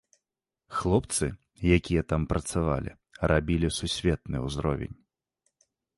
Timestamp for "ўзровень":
4.47-4.95